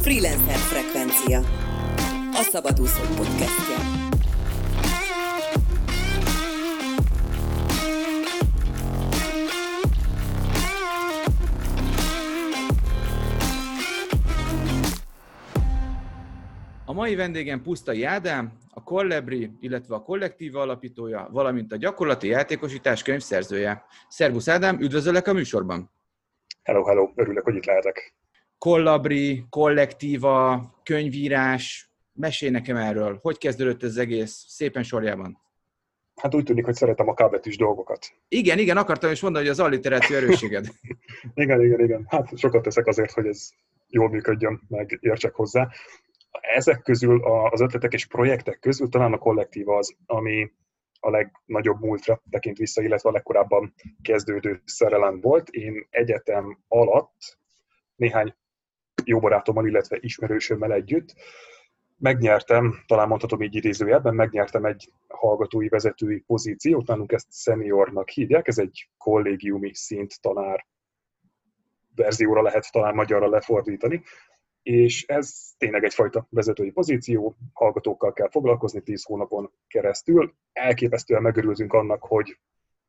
[0.00, 1.40] Freelancer Frekvencia.
[2.32, 3.76] A Szabadúszó podcastja.
[16.84, 18.52] A mai vendégem Pusztai Ádám,
[18.90, 23.84] a Collabri, illetve a kollektíva alapítója, valamint a gyakorlati játékosítás könyvszerzője.
[24.08, 25.90] Szervusz Ádám, üdvözöllek a műsorban!
[26.62, 28.14] Hello, hello, örülök, hogy itt lehetek.
[28.58, 33.18] Kollabri, kollektíva, könyvírás, mesélj nekem erről.
[33.22, 35.38] Hogy kezdődött ez egész szépen sorjában?
[36.14, 38.06] Hát úgy tűnik, hogy szeretem a kábetűs dolgokat.
[38.28, 40.66] Igen, igen, akartam is mondani, hogy az alliteráció erősséged.
[41.34, 42.04] igen, igen, igen.
[42.08, 43.48] Hát sokat teszek azért, hogy ez
[43.88, 45.68] jól működjön, meg értsek hozzá.
[46.40, 50.52] Ezek közül, az ötletek és projektek közül talán a kollektív az, ami
[51.00, 55.48] a legnagyobb múltra tekint vissza, illetve a legkorábban kezdődő szerelem volt.
[55.48, 57.38] Én egyetem alatt
[57.96, 58.34] néhány
[59.04, 61.14] jó barátommal, illetve ismerősömmel együtt
[62.00, 68.58] megnyertem, talán mondhatom így idézőjelben, megnyertem egy hallgatói vezetői pozíciót, nálunk ezt seniornak hívják, ez
[68.58, 70.66] egy kollégiumi szint tanár
[71.94, 74.02] verzióra lehet talán magyarra lefordítani,
[74.62, 80.34] és ez tényleg egyfajta vezetői pozíció, hallgatókkal kell foglalkozni 10 hónapon keresztül.
[80.52, 82.38] Elképesztően megörültünk annak, hogy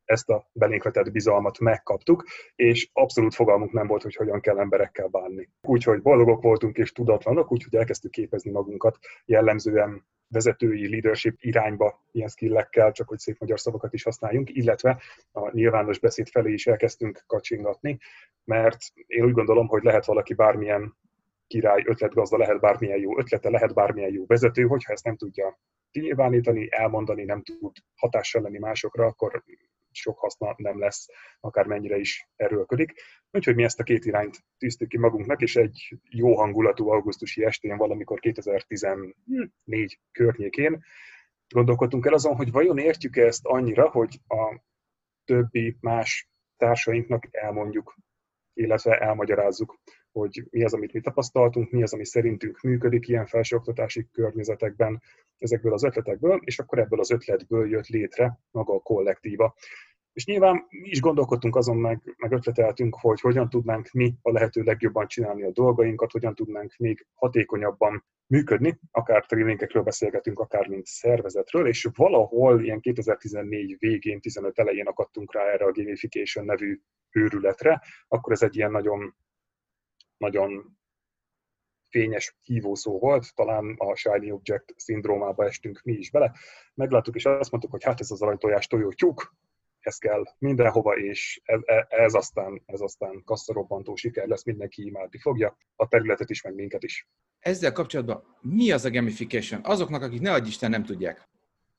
[0.06, 5.08] ezt a belénk vetett bizalmat megkaptuk, és abszolút fogalmunk nem volt, hogy hogyan kell emberekkel
[5.08, 5.50] bánni.
[5.62, 12.92] Úgyhogy boldogok voltunk és tudatlanok, úgyhogy elkezdtük képezni magunkat jellemzően vezetői leadership irányba ilyen skillekkel,
[12.92, 17.98] csak hogy szép magyar szavakat is használjunk, illetve a nyilvános beszéd felé is elkezdtünk kacsingatni,
[18.44, 18.78] mert
[19.08, 20.96] én úgy gondolom, hogy lehet valaki bármilyen
[21.52, 25.60] király ötletgazda, lehet bármilyen jó ötlete, lehet bármilyen jó vezető, hogyha ezt nem tudja
[25.92, 29.44] kinyilvánítani, elmondani, nem tud hatással lenni másokra, akkor
[29.92, 31.08] sok haszna nem lesz,
[31.40, 32.94] akár mennyire is erőlködik.
[33.32, 37.78] Úgyhogy mi ezt a két irányt tűztük ki magunknak, és egy jó hangulatú augusztusi estén,
[37.78, 40.84] valamikor 2014 környékén
[41.48, 44.62] gondolkodtunk el azon, hogy vajon értjük ezt annyira, hogy a
[45.25, 47.96] többi más társainknak elmondjuk,
[48.54, 49.80] illetve elmagyarázzuk,
[50.12, 55.02] hogy mi az, amit mi tapasztaltunk, mi az, ami szerintünk működik ilyen felsőoktatási környezetekben,
[55.38, 59.56] ezekből az ötletekből, és akkor ebből az ötletből jött létre maga a kollektíva.
[60.14, 64.62] És nyilván mi is gondolkodtunk azon, meg, meg ötleteltünk, hogy hogyan tudnánk mi a lehető
[64.62, 71.68] legjobban csinálni a dolgainkat, hogyan tudnánk még hatékonyabban működni, akár trainingekről beszélgetünk, akár mint szervezetről,
[71.68, 76.80] és valahol ilyen 2014 végén, 15 elején akadtunk rá erre a gamification nevű
[77.12, 79.16] őrületre, akkor ez egy ilyen nagyon,
[80.22, 80.78] nagyon
[81.90, 86.36] fényes hívószó volt, talán a Shiny Object szindrómába estünk mi is bele.
[86.74, 89.36] Megláttuk, és azt mondtuk, hogy hát ez az aranytojás tojó tyúk,
[89.80, 95.20] ez kell mindenhova, és ez, e, ez aztán, ez aztán kasszarobbantó siker lesz, mindenki imádni
[95.20, 97.08] fogja, a területet is, meg minket is.
[97.40, 99.62] Ezzel kapcsolatban mi az a gamification?
[99.64, 101.30] Azoknak, akik ne adj Isten nem tudják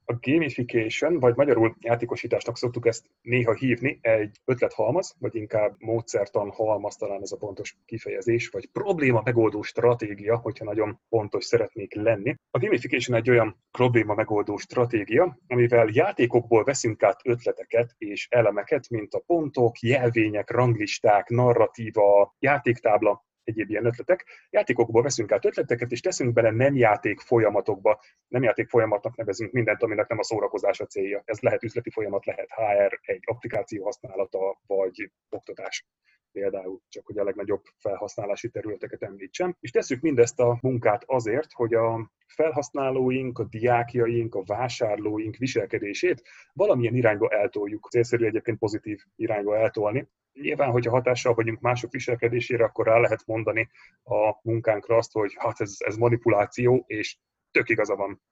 [0.04, 6.96] a gamification, vagy magyarul játékosításnak szoktuk ezt néha hívni, egy ötlethalmaz, vagy inkább módszertan halmaz,
[6.96, 12.34] talán ez a pontos kifejezés, vagy probléma megoldó stratégia, hogyha nagyon pontos szeretnék lenni.
[12.50, 19.14] A gamification egy olyan probléma megoldó stratégia, amivel játékokból veszünk át ötleteket és elemeket, mint
[19.14, 24.26] a pontok, jelvények, ranglisták, narratíva, játéktábla, egyéb ilyen ötletek.
[24.50, 28.00] Játékokból veszünk át ötleteket, és teszünk bele nem játék folyamatokba.
[28.28, 31.22] Nem játék folyamatnak nevezünk mindent, aminek nem a szórakozás a célja.
[31.25, 35.86] Ez lehet üzleti folyamat, lehet HR, egy applikáció használata, vagy oktatás
[36.32, 39.56] például, csak hogy a legnagyobb felhasználási területeket említsem.
[39.60, 46.22] És tesszük mindezt a munkát azért, hogy a felhasználóink, a diákjaink, a vásárlóink viselkedését
[46.53, 47.88] valamilyen irányba eltoljuk.
[47.91, 50.09] Célszerű egyébként pozitív irányba eltolni.
[50.32, 53.69] Nyilván, hogyha hatással vagyunk mások viselkedésére, akkor rá lehet mondani
[54.03, 57.19] a munkánkra azt, hogy hát ez, ez manipuláció, és
[57.50, 58.22] tök igaza van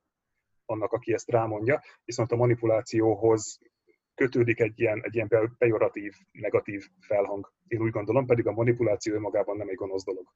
[0.65, 3.59] annak, aki ezt rámondja, viszont a manipulációhoz
[4.15, 7.53] kötődik egy ilyen, egy ilyen pejoratív, negatív felhang.
[7.67, 10.35] Én úgy gondolom, pedig a manipuláció önmagában nem egy gonosz dolog.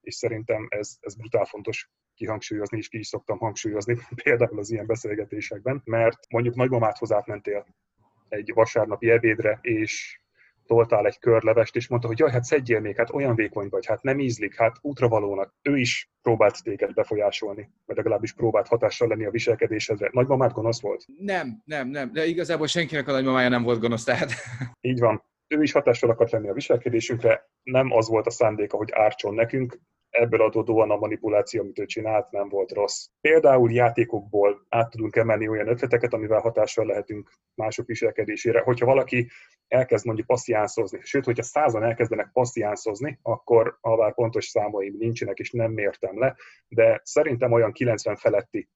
[0.00, 4.86] És szerintem ez, ez brutál fontos kihangsúlyozni, és ki is szoktam hangsúlyozni, például az ilyen
[4.86, 7.66] beszélgetésekben, mert mondjuk nagymamádhoz átmentél
[8.28, 10.20] egy vasárnapi ebédre, és
[10.68, 14.02] toltál egy körlevest, és mondta, hogy jaj, hát szedjél még, hát olyan vékony vagy, hát
[14.02, 15.54] nem ízlik, hát útravalónak.
[15.62, 20.08] Ő is próbált téged befolyásolni, vagy legalábbis próbált hatással lenni a viselkedésedre.
[20.12, 21.04] Nagymamát gonosz volt?
[21.18, 24.32] Nem, nem, nem, de igazából senkinek a nagymamája nem volt gonosz, tehát.
[24.80, 25.22] Így van.
[25.48, 29.80] Ő is hatással akart lenni a viselkedésünkre, nem az volt a szándéka, hogy ártson nekünk,
[30.10, 33.06] ebből adódóan a manipuláció, amit ő csinált, nem volt rossz.
[33.20, 38.60] Például játékokból át tudunk emelni olyan ötleteket, amivel hatással lehetünk mások viselkedésére.
[38.60, 39.30] Hogyha valaki
[39.68, 45.72] elkezd mondjuk passziánszozni, sőt, hogyha százan elkezdenek passziánszozni, akkor bár pontos számaim nincsenek, és nem
[45.72, 46.36] mértem le,
[46.68, 48.68] de szerintem olyan 90 feletti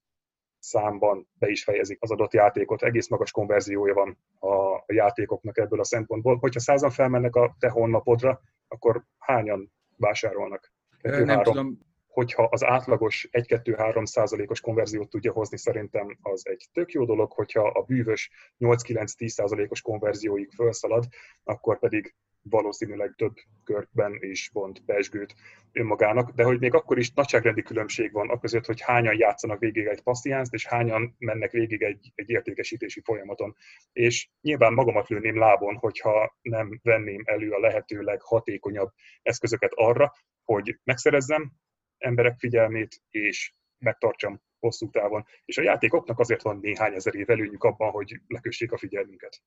[0.62, 2.82] számban be is fejezik az adott játékot.
[2.82, 6.37] Egész magas konverziója van a játékoknak ebből a szempontból.
[6.37, 10.73] Hogyha százan felmennek a te honlapodra, akkor hányan vásárolnak?
[11.03, 11.79] Nem tudom.
[12.12, 17.67] Hogyha az átlagos 1-2-3 százalékos konverziót tudja hozni, szerintem az egy tök jó dolog, hogyha
[17.67, 21.05] a bűvös 8-9-10 százalékos konverzióig felszalad,
[21.44, 25.35] akkor pedig valószínűleg több körben is bont pesgőt
[25.73, 30.03] önmagának, de hogy még akkor is nagyságrendi különbség van aközött, hogy hányan játszanak végig egy
[30.03, 33.56] passziánzt, és hányan mennek végig egy, egy értékesítési folyamaton.
[33.93, 38.91] És nyilván magamat lőném lábon, hogyha nem venném elő a lehető leghatékonyabb
[39.23, 40.12] eszközöket arra,
[40.44, 41.53] hogy megszerezzem
[42.02, 45.25] emberek figyelmét, és megtartsam hosszú távon.
[45.44, 49.43] És a játékoknak azért van néhány ezer év előnyük abban, hogy lekössék a figyelmünket.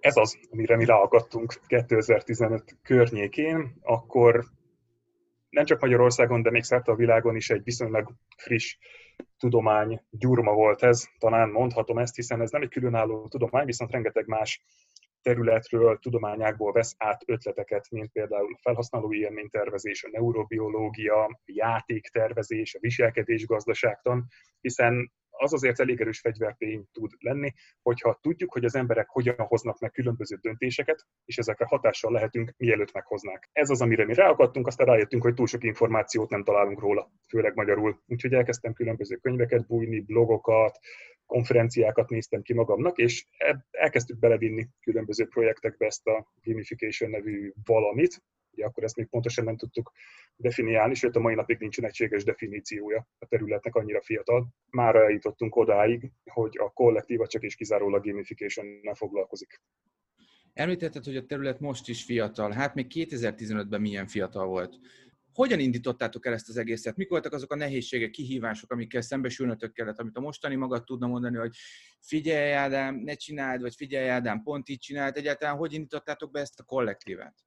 [0.00, 4.44] Ez az, amire mi ráakadtunk 2015 környékén, akkor
[5.48, 8.76] nem csak Magyarországon, de még szerte a világon is egy viszonylag friss
[9.38, 14.26] tudomány gyurma volt ez, talán mondhatom ezt, hiszen ez nem egy különálló tudomány, viszont rengeteg
[14.26, 14.62] más
[15.26, 22.78] területről, tudományákból vesz át ötleteket, mint például a felhasználó élménytervezés, a neurobiológia, a játéktervezés, a
[22.80, 24.26] viselkedésgazdaságtan,
[24.60, 27.52] hiszen az azért elég erős fegyvertény tud lenni,
[27.82, 32.92] hogyha tudjuk, hogy az emberek hogyan hoznak meg különböző döntéseket, és ezekre hatással lehetünk, mielőtt
[32.92, 33.48] meghoznák.
[33.52, 37.54] Ez az, amire mi ráakadtunk, aztán rájöttünk, hogy túl sok információt nem találunk róla, főleg
[37.54, 38.02] magyarul.
[38.06, 40.78] Úgyhogy elkezdtem különböző könyveket bújni, blogokat,
[41.26, 43.26] konferenciákat néztem ki magamnak, és
[43.70, 48.22] elkezdtük belevinni különböző projektekbe ezt a gamification nevű valamit,
[48.56, 49.92] ugye akkor ezt még pontosan nem tudtuk
[50.36, 54.48] definiálni, sőt a mai napig nincs egységes definíciója a területnek, annyira fiatal.
[54.70, 59.60] Már eljutottunk odáig, hogy a kollektíva csak és kizárólag gamification foglalkozik.
[60.52, 62.50] Említetted, hogy a terület most is fiatal.
[62.50, 64.78] Hát még 2015-ben milyen fiatal volt.
[65.32, 66.96] Hogyan indítottátok el ezt az egészet?
[66.96, 71.36] Mik voltak azok a nehézségek, kihívások, amikkel szembesülnötök kellett, amit a mostani magad tudna mondani,
[71.36, 71.56] hogy
[72.00, 75.16] figyelj Ádám, ne csináld, vagy figyelj Ádám, pont így csináld.
[75.16, 77.45] Egyáltalán hogy indítottátok be ezt a kollektívát?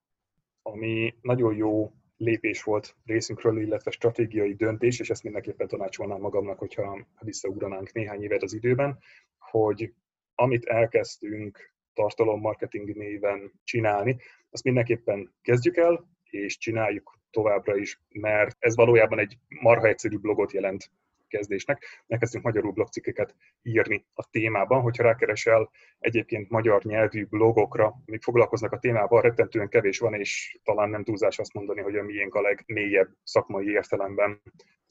[0.62, 7.08] Ami nagyon jó lépés volt részünkről, illetve stratégiai döntés, és ezt mindenképpen tanácsolnám magamnak, hogyha
[7.20, 9.00] visszaugranánk néhány évet az időben,
[9.38, 9.94] hogy
[10.36, 14.18] amit elkezdtünk tartalommarketing néven csinálni,
[14.50, 20.52] azt mindenképpen kezdjük el, és csináljuk továbbra is, mert ez valójában egy marha egyszerű blogot
[20.52, 20.92] jelent
[21.30, 22.04] kezdésnek.
[22.08, 28.80] Elkezdtünk magyarul blogcikkeket írni a témában, hogyha rákeresel egyébként magyar nyelvű blogokra, amik foglalkoznak a
[28.80, 33.10] témával, rettentően kevés van, és talán nem túlzás azt mondani, hogy a miénk a legmélyebb
[33.24, 34.42] szakmai értelemben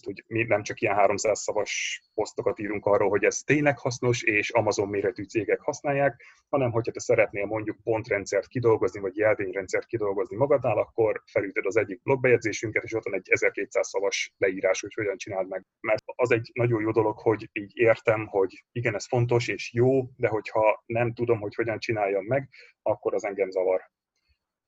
[0.04, 4.50] hogy mi nem csak ilyen 300 szavas posztokat írunk arról, hogy ez tényleg hasznos, és
[4.50, 10.78] Amazon méretű cégek használják, hanem hogyha te szeretnél mondjuk pontrendszert kidolgozni, vagy jelvényrendszert kidolgozni magadnál,
[10.78, 15.48] akkor felütöd az egyik blogbejegyzésünket, és ott van egy 1200 szavas leírás, hogy hogyan csináld
[15.48, 15.64] meg.
[15.80, 20.10] Mert az egy nagyon jó dolog, hogy így értem, hogy igen, ez fontos és jó,
[20.16, 22.48] de hogyha nem tudom, hogy hogyan csináljam meg,
[22.82, 23.90] akkor az engem zavar.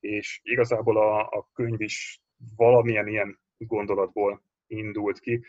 [0.01, 2.23] És igazából a, a könyv is
[2.57, 5.45] valamilyen ilyen gondolatból indult ki,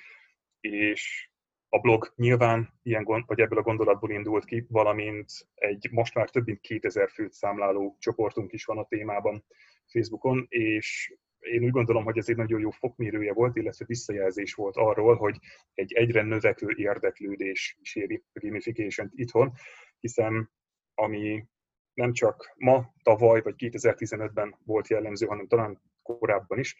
[0.60, 1.31] és
[1.74, 6.46] a blog nyilván ilyen vagy ebből a gondolatból indult ki, valamint egy most már több
[6.46, 9.44] mint 2000 főt számláló csoportunk is van a témában
[9.88, 14.76] Facebookon, és én úgy gondolom, hogy ez egy nagyon jó fokmérője volt, illetve visszajelzés volt
[14.76, 15.38] arról, hogy
[15.74, 19.52] egy egyre növekvő érdeklődés éri a gamification itthon,
[20.00, 20.52] hiszen
[20.94, 21.46] ami
[21.94, 26.76] nem csak ma, tavaly vagy 2015-ben volt jellemző, hanem talán korábban is,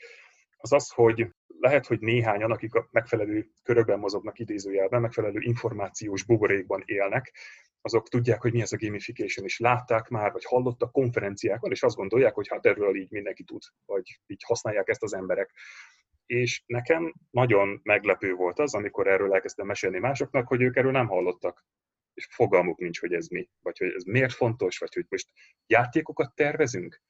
[0.58, 1.28] az az, hogy
[1.60, 7.36] lehet, hogy néhányan, akik a megfelelő körökben mozognak idézőjelben, megfelelő információs buborékban élnek,
[7.82, 11.96] azok tudják, hogy mi ez a gamification, és látták már, vagy hallottak konferenciákon, és azt
[11.96, 15.52] gondolják, hogy hát erről így mindenki tud, vagy így használják ezt az emberek.
[16.26, 21.08] És nekem nagyon meglepő volt az, amikor erről elkezdtem mesélni másoknak, hogy ők erről nem
[21.08, 21.66] hallottak
[22.14, 25.30] és fogalmuk nincs, hogy ez mi, vagy hogy ez miért fontos, vagy hogy most
[25.66, 27.02] játékokat tervezünk,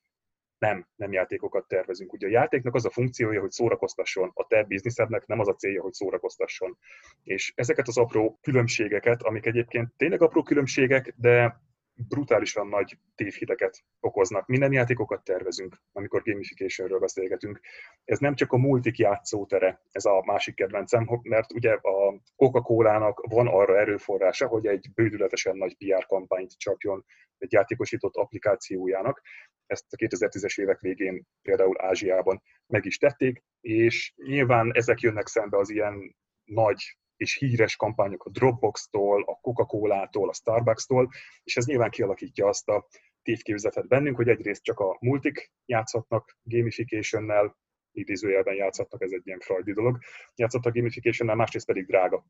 [0.61, 2.13] nem, nem játékokat tervezünk.
[2.13, 4.31] Ugye a játéknak az a funkciója, hogy szórakoztasson.
[4.33, 6.77] A te bizniszednek nem az a célja, hogy szórakoztasson.
[7.23, 11.61] És ezeket az apró különbségeket, amik egyébként tényleg apró különbségek, de
[12.07, 14.47] brutálisan nagy tévhiteket okoznak.
[14.47, 17.59] Minden játékokat tervezünk, amikor gamificationről beszélgetünk.
[18.03, 23.47] Ez nem csak a multik játszótere, ez a másik kedvencem, mert ugye a Coca-Cola-nak van
[23.47, 27.05] arra erőforrása, hogy egy bődületesen nagy PR kampányt csapjon
[27.37, 29.21] egy játékosított applikációjának.
[29.65, 35.57] Ezt a 2010-es évek végén például Ázsiában meg is tették, és nyilván ezek jönnek szembe
[35.57, 41.09] az ilyen nagy és híres kampányok a Dropbox-tól, a Coca-Cola-tól, a Starbucks-tól,
[41.43, 42.87] és ez nyilván kialakítja azt a
[43.23, 47.57] tévképzetet bennünk, hogy egyrészt csak a multik játszhatnak gamification-nel,
[47.91, 49.97] idézőjelben játszhatnak, ez egy ilyen freudi dolog,
[50.35, 52.25] játszhatnak gamification-nel, másrészt pedig drága.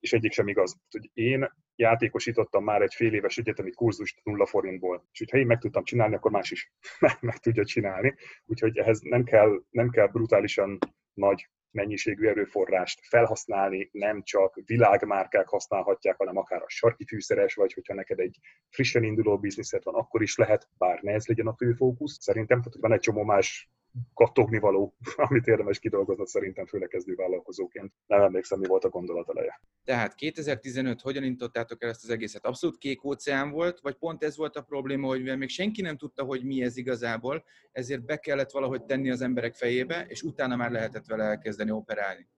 [0.00, 0.76] És egyik sem igaz.
[0.90, 5.58] Hogy én játékosítottam már egy fél éves egyetemi kurzust nulla forintból, és hogyha én meg
[5.58, 6.72] tudtam csinálni, akkor más is
[7.20, 8.14] meg tudja csinálni.
[8.44, 10.78] Úgyhogy ehhez nem kell, nem kell brutálisan
[11.12, 17.94] nagy mennyiségű erőforrást felhasználni, nem csak világmárkák használhatják, hanem akár a sarki fűszeres, vagy hogyha
[17.94, 18.38] neked egy
[18.68, 22.16] frissen induló bizniszed van, akkor is lehet, bár ne ez legyen a fő fókusz.
[22.20, 23.70] Szerintem tehát, van egy csomó más
[24.14, 24.94] kattogni való,
[25.28, 27.92] amit érdemes kidolgozni szerintem, főleg kezdő vállalkozóként.
[28.06, 29.60] Nem emlékszem, mi volt a gondolat eleje.
[29.84, 32.46] Tehát 2015 hogyan intottátok el ezt az egészet?
[32.46, 36.24] Abszolút kék óceán volt, vagy pont ez volt a probléma, hogy még senki nem tudta,
[36.24, 40.70] hogy mi ez igazából, ezért be kellett valahogy tenni az emberek fejébe, és utána már
[40.70, 42.28] lehetett vele elkezdeni operálni?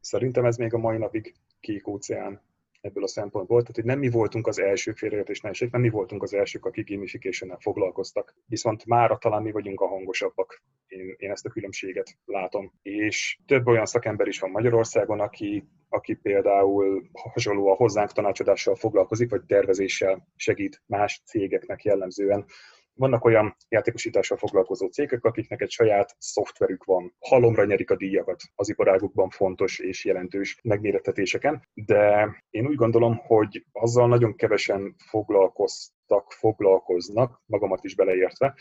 [0.00, 2.42] Szerintem ez még a mai napig kék óceán
[2.88, 3.60] ebből a szempontból.
[3.60, 6.90] Tehát, hogy nem mi voltunk az elsők félreértés nehézség, nem mi voltunk az elsők, akik
[6.90, 8.34] gamification foglalkoztak.
[8.46, 10.62] Viszont mára talán mi vagyunk a hangosabbak.
[10.86, 12.72] Én, én ezt a különbséget látom.
[12.82, 19.30] És több olyan szakember is van Magyarországon, aki, aki például hasonló a hozzánk tanácsadással foglalkozik,
[19.30, 22.44] vagy tervezéssel segít más cégeknek jellemzően
[22.98, 27.14] vannak olyan játékosítással foglalkozó cégek, akiknek egy saját szoftverük van.
[27.18, 33.64] Halomra nyerik a díjakat az iparágukban fontos és jelentős megmérettetéseken, de én úgy gondolom, hogy
[33.72, 38.54] azzal nagyon kevesen foglalkoztak, foglalkoznak, magamat is beleértve,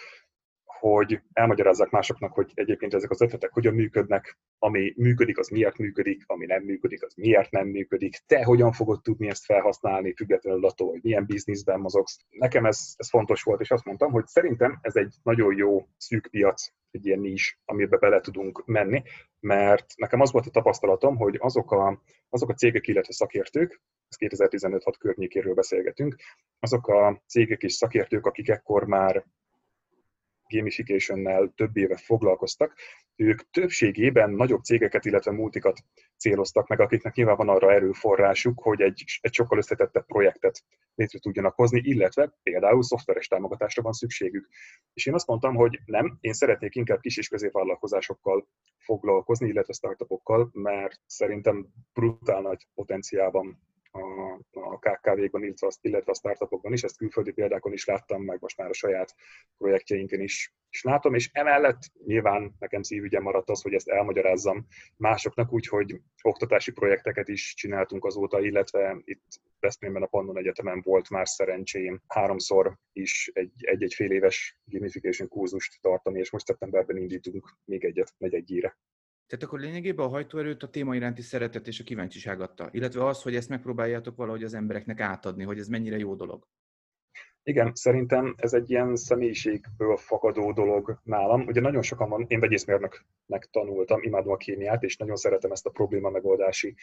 [0.80, 6.24] hogy elmagyarázzák másoknak, hogy egyébként ezek az ötletek hogyan működnek, ami működik, az miért működik,
[6.26, 10.90] ami nem működik, az miért nem működik, te hogyan fogod tudni ezt felhasználni, függetlenül attól,
[10.90, 12.20] hogy milyen bizniszben mozogsz.
[12.30, 16.28] Nekem ez, ez fontos volt, és azt mondtam, hogy szerintem ez egy nagyon jó szűk
[16.32, 19.04] piac, egy ilyen nis, amiben bele tudunk menni,
[19.40, 24.32] mert nekem az volt a tapasztalatom, hogy azok a, azok a cégek, illetve szakértők, ez
[24.32, 26.16] 2015-6 környékéről beszélgetünk,
[26.60, 29.26] azok a cégek és szakértők, akik ekkor már
[30.50, 32.74] gamification több éve foglalkoztak,
[33.16, 35.80] ők többségében nagyobb cégeket, illetve multikat
[36.18, 40.64] céloztak meg, akiknek nyilván van arra erőforrásuk, hogy egy, egy sokkal összetettebb projektet
[40.96, 44.48] létre tudjanak hozni, illetve például szoftveres támogatásra van szükségük.
[44.94, 50.50] És én azt mondtam, hogy nem, én szeretnék inkább kis és középvállalkozásokkal foglalkozni, illetve startupokkal,
[50.54, 54.02] mert szerintem brutál nagy potenciál van a,
[54.52, 58.70] a KKV-kban, illetve, illetve a startupokban is, ezt külföldi példákon is láttam, meg most már
[58.70, 59.16] a saját
[59.58, 65.54] projektjeinken is, is látom, és emellett nyilván nekem szívügyem maradt az, hogy ezt elmagyarázzam másoknak,
[65.54, 72.02] úgyhogy oktatási projekteket is csináltunk azóta, illetve itt Veszprémben a Pannon Egyetemen volt már szerencsém
[72.08, 78.34] háromszor is egy-egy fél éves gamification kurzust tartani, és most szeptemberben indítunk még egyet, megy
[78.34, 78.78] egyére.
[79.28, 83.22] Tehát akkor lényegében a hajtóerőt a téma iránti szeretet és a kíváncsiság adta, illetve az,
[83.22, 86.48] hogy ezt megpróbáljátok valahogy az embereknek átadni, hogy ez mennyire jó dolog.
[87.44, 91.42] Igen, szerintem ez egy ilyen személyiségből fakadó dolog nálam.
[91.42, 95.70] Ugye nagyon sokan van, én vegyészmérnöknek tanultam, imádom a kémiát, és nagyon szeretem ezt a
[95.70, 96.76] probléma megoldási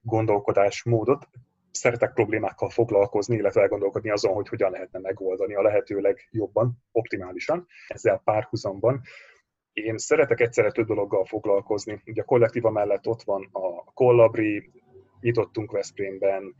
[0.00, 1.28] gondolkodásmódot.
[1.70, 7.66] Szeretek problémákkal foglalkozni, illetve elgondolkodni azon, hogy hogyan lehetne megoldani a lehető legjobban, optimálisan.
[7.88, 9.00] Ezzel párhuzamban
[9.72, 12.02] én szeretek egyszerre több dologgal foglalkozni.
[12.06, 14.70] Ugye a kollektíva mellett ott van a Kollabri,
[15.20, 16.54] nyitottunk Veszprémben,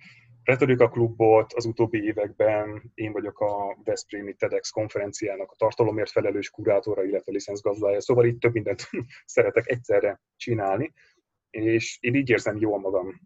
[0.45, 7.05] Retorika klubot az utóbbi években, én vagyok a Veszprémi TEDx konferenciának a tartalomért felelős kurátora,
[7.05, 8.89] illetve licenszgazdája, szóval itt több mindent
[9.25, 10.93] szeretek egyszerre csinálni,
[11.51, 13.21] és én így érzem jól magam.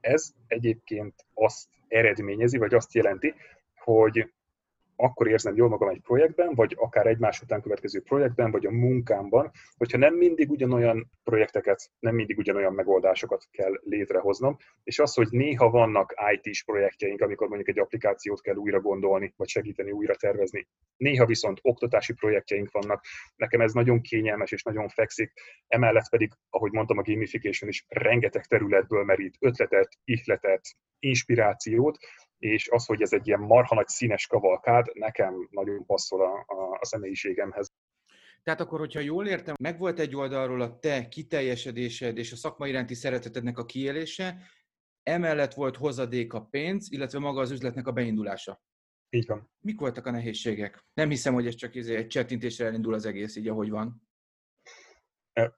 [0.00, 3.34] Ez egyébként azt eredményezi, vagy azt jelenti,
[3.74, 4.32] hogy
[5.02, 9.50] akkor érzem jól magam egy projektben, vagy akár egymás után következő projektben, vagy a munkámban,
[9.76, 15.70] hogyha nem mindig ugyanolyan projekteket, nem mindig ugyanolyan megoldásokat kell létrehoznom, és az, hogy néha
[15.70, 20.68] vannak IT-s projektjeink, amikor mondjuk egy applikációt kell újra gondolni, vagy segíteni újra tervezni.
[20.96, 23.04] Néha viszont oktatási projektjeink vannak,
[23.36, 25.32] nekem ez nagyon kényelmes és nagyon fekszik,
[25.66, 30.62] emellett pedig, ahogy mondtam, a gamification is rengeteg területből merít ötletet, ihletet,
[30.98, 31.98] inspirációt,
[32.40, 36.78] és az, hogy ez egy ilyen marha nagy színes kavalkád, nekem nagyon passzol a, a,
[36.80, 37.72] a személyiségemhez.
[38.42, 42.94] Tehát akkor, hogyha jól értem, megvolt egy oldalról a te kiteljesedésed és a szakma iránti
[42.94, 44.36] szeretetednek a kiélése,
[45.02, 48.62] emellett volt hozadék a pénz, illetve maga az üzletnek a beindulása.
[49.10, 49.50] Így van.
[49.60, 50.84] Mik voltak a nehézségek?
[50.94, 54.08] Nem hiszem, hogy ez csak izé egy csettintésre elindul az egész, így ahogy van.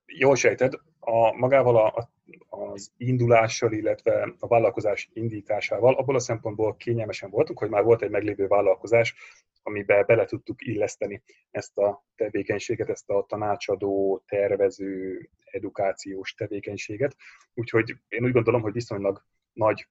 [0.06, 2.10] Jól sejted, a, magával a,
[2.48, 8.10] az indulással, illetve a vállalkozás indításával abból a szempontból kényelmesen voltunk, hogy már volt egy
[8.10, 9.14] meglévő vállalkozás,
[9.62, 17.16] amiben bele tudtuk illeszteni ezt a tevékenységet, ezt a tanácsadó, tervező, edukációs tevékenységet.
[17.54, 19.88] Úgyhogy én úgy gondolom, hogy viszonylag nagy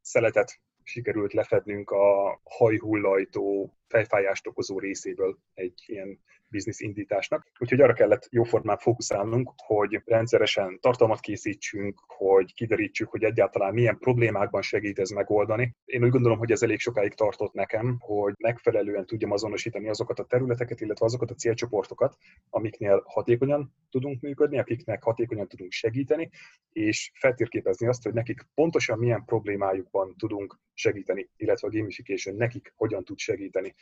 [0.00, 7.50] szeletet sikerült lefednünk a hajhullajtó, fejfájást okozó részéből egy ilyen biznisz indításnak.
[7.58, 14.62] Úgyhogy arra kellett jóformán fókuszálnunk, hogy rendszeresen tartalmat készítsünk, hogy kiderítsük, hogy egyáltalán milyen problémákban
[14.62, 15.74] segít ez megoldani.
[15.84, 20.24] Én úgy gondolom, hogy ez elég sokáig tartott nekem, hogy megfelelően tudjam azonosítani azokat a
[20.24, 22.16] területeket, illetve azokat a célcsoportokat,
[22.50, 26.30] amiknél hatékonyan tudunk működni, akiknek hatékonyan tudunk segíteni,
[26.72, 33.04] és feltérképezni azt, hogy nekik pontosan milyen problémájukban tudunk segíteni, illetve a gamification nekik hogyan
[33.04, 33.74] tud segíteni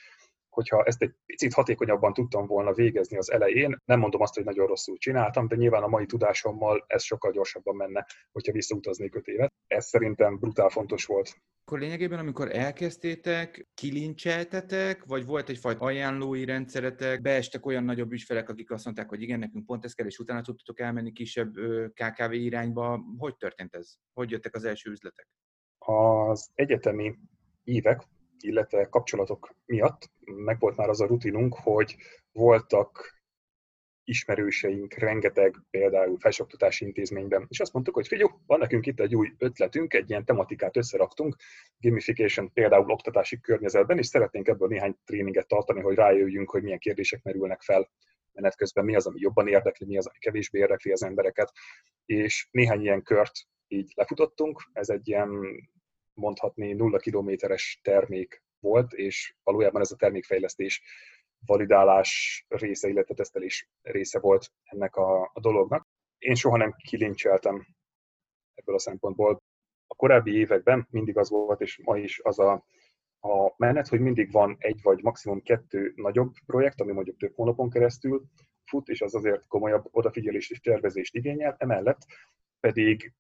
[0.57, 4.67] hogyha ezt egy picit hatékonyabban tudtam volna végezni az elején, nem mondom azt, hogy nagyon
[4.67, 9.53] rosszul csináltam, de nyilván a mai tudásommal ez sokkal gyorsabban menne, hogyha visszautaznék öt évet.
[9.67, 11.35] Ez szerintem brutál fontos volt.
[11.65, 18.71] Akkor lényegében, amikor elkezdtétek, kilincseltetek, vagy volt egyfajta ajánlói rendszeretek, beestek olyan nagyobb ügyfelek, akik
[18.71, 21.55] azt mondták, hogy igen, nekünk pont ez kell, és utána tudtatok elmenni kisebb
[21.93, 23.01] KKV irányba.
[23.19, 23.95] Hogy történt ez?
[24.13, 25.29] Hogy jöttek az első üzletek?
[25.79, 27.19] Az egyetemi
[27.65, 28.03] évek,
[28.41, 31.97] illetve kapcsolatok miatt megvolt már az a rutinunk, hogy
[32.33, 33.17] voltak
[34.09, 39.33] ismerőseink rengeteg például felsőoktatási intézményben, és azt mondtuk, hogy figyelj, van nekünk itt egy új
[39.39, 41.37] ötletünk, egy ilyen tematikát összeraktunk,
[41.79, 47.23] gamification például oktatási környezetben, és szeretnénk ebből néhány tréninget tartani, hogy rájöjjünk, hogy milyen kérdések
[47.23, 47.91] merülnek fel.
[48.33, 51.53] Menet közben, mi az, ami jobban érdekli, mi az, ami kevésbé érdekli az embereket,
[52.05, 53.33] és néhány ilyen kört
[53.69, 55.31] így lefutottunk, ez egy ilyen
[56.17, 60.83] mondhatni nulla kilométeres termék volt, és valójában ez a termékfejlesztés
[61.47, 65.87] validálás része, illetve tesztelés része volt ennek a, a dolognak.
[66.19, 67.67] Én soha nem kilincseltem
[68.55, 69.43] ebből a szempontból.
[69.87, 72.65] A korábbi években mindig az volt, és ma is az a,
[73.21, 77.71] a menet, hogy mindig van egy vagy maximum kettő nagyobb projekt, ami mondjuk több hónapon
[77.71, 78.25] keresztül
[78.65, 81.57] fut, és az azért komolyabb odafigyelést és tervezést igényel.
[81.59, 82.07] Emellett
[82.61, 83.13] pedig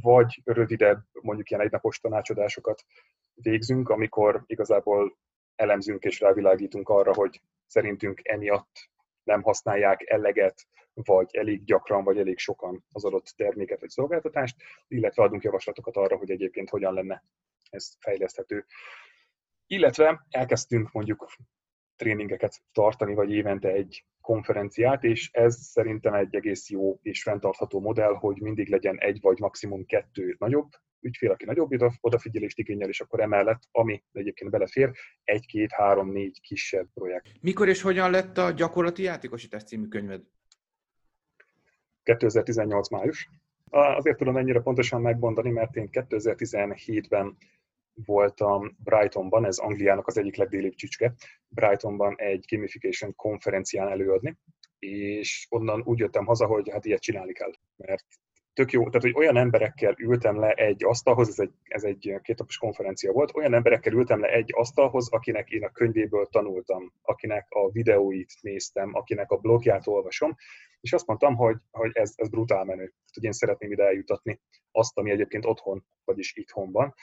[0.00, 2.84] vagy rövidebb, mondjuk ilyen egynapos tanácsadásokat
[3.34, 5.18] végzünk, amikor igazából
[5.54, 8.90] elemzünk és rávilágítunk arra, hogy szerintünk emiatt
[9.22, 14.56] nem használják eleget, vagy elég gyakran, vagy elég sokan az adott terméket vagy szolgáltatást,
[14.88, 17.24] illetve adunk javaslatokat arra, hogy egyébként hogyan lenne
[17.70, 18.66] ez fejleszthető.
[19.66, 21.26] Illetve elkezdtünk mondjuk
[21.96, 28.14] tréningeket tartani, vagy évente egy konferenciát, és ez szerintem egy egész jó és fenntartható modell,
[28.14, 30.68] hogy mindig legyen egy vagy maximum kettő nagyobb
[31.00, 34.90] ügyfél, aki nagyobb odafigyelést igényel, és akkor emellett, ami egyébként belefér,
[35.24, 37.32] egy, két, három, négy kisebb projekt.
[37.40, 40.22] Mikor és hogyan lett a gyakorlati játékosítás című könyved?
[42.02, 43.30] 2018 május.
[43.70, 47.36] Azért tudom ennyire pontosan megmondani, mert én 2017-ben
[48.04, 51.14] voltam Brightonban, ez Angliának az egyik legdélibb csücske,
[51.48, 54.36] Brightonban egy gamification konferencián előadni,
[54.78, 58.04] és onnan úgy jöttem haza, hogy hát ilyet csinálni kell, mert
[58.56, 62.58] tök jó, tehát hogy olyan emberekkel ültem le egy asztalhoz, ez egy, ez egy kétnapos
[62.58, 67.70] konferencia volt, olyan emberekkel ültem le egy asztalhoz, akinek én a könyvéből tanultam, akinek a
[67.70, 70.36] videóit néztem, akinek a blogját olvasom,
[70.80, 74.40] és azt mondtam, hogy, hogy ez, ez brutál menő, hogy én szeretném ide eljutatni
[74.72, 76.94] azt, ami egyébként otthon, vagyis itthon van,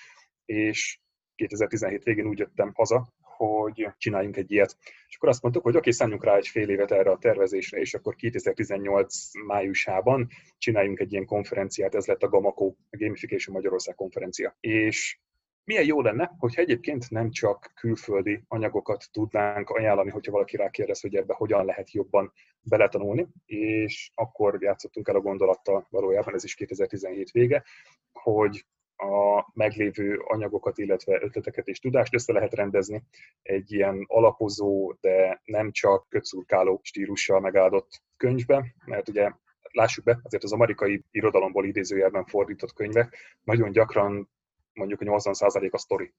[0.45, 0.99] és
[1.35, 4.77] 2017 végén úgy jöttem haza, hogy csináljunk egy ilyet.
[5.07, 7.93] És akkor azt mondtuk, hogy oké, szálljunk rá egy fél évet erre a tervezésre, és
[7.93, 10.27] akkor 2018 májusában
[10.57, 14.57] csináljunk egy ilyen konferenciát, ez lett a Gamako, a Gamification Magyarország konferencia.
[14.59, 15.19] És
[15.65, 21.15] milyen jó lenne, hogyha egyébként nem csak külföldi anyagokat tudnánk ajánlani, hogyha valaki rákérdez, hogy
[21.15, 27.31] ebbe hogyan lehet jobban beletanulni, és akkor játszottunk el a gondolattal, valójában ez is 2017
[27.31, 27.63] vége,
[28.11, 28.65] hogy
[29.03, 33.03] a meglévő anyagokat, illetve ötleteket és tudást össze lehet rendezni
[33.41, 39.31] egy ilyen alapozó, de nem csak kötszurkáló stílussal megáldott könyvbe, mert ugye
[39.71, 44.29] lássuk be, azért az amerikai irodalomból idézőjelben fordított könyvek nagyon gyakran
[44.73, 46.13] mondjuk a 80% a sztori,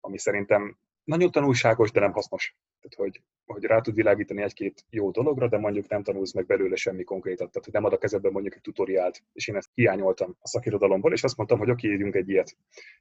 [0.00, 2.56] ami szerintem nagyon tanulságos, de nem hasznos.
[2.80, 6.76] Tehát, hogy, hogy rá tud világítani egy-két jó dologra, de mondjuk nem tanulsz meg belőle
[6.76, 7.50] semmi konkrétat.
[7.50, 11.12] Tehát, hogy nem ad a kezedben mondjuk egy tutoriált, és én ezt hiányoltam a szakirodalomból,
[11.12, 12.56] és azt mondtam, hogy oké, írjunk egy ilyet.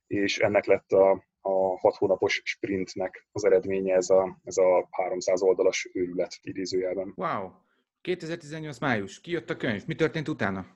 [0.07, 5.41] És ennek lett a, a hat hónapos sprintnek az eredménye ez a, ez a 300
[5.41, 7.13] oldalas őrület idézőjelben.
[7.15, 7.51] Wow!
[8.01, 9.83] 2018 május, kijött a könyv.
[9.85, 10.75] Mi történt utána?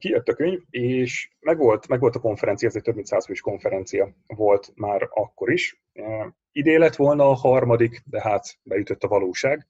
[0.00, 4.72] kijött a könyv, és megvolt, megvolt a konferencia, ez egy több mint százfős konferencia volt
[4.74, 5.82] már akkor is.
[6.52, 9.66] Idén lett volna a harmadik, de hát beütött a valóság,